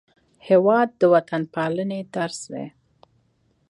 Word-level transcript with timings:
هېواد 0.47 0.89
د 0.99 1.01
وطنپالنې 1.13 1.99
درس 2.15 2.39
دی. 2.53 2.67